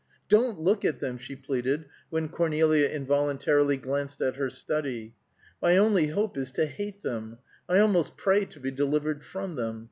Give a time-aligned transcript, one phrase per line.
[0.29, 5.13] "Don't look at them!" she pleaded, when Cornelia involuntarily glanced at her study.
[5.61, 7.37] "My only hope is to hate them.
[7.69, 9.79] I almost pray to be delivered from them.